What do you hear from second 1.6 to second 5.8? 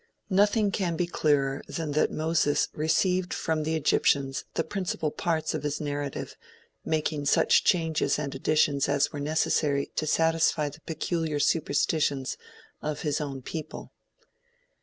than that Moses received from the Egyptians the principal parts of his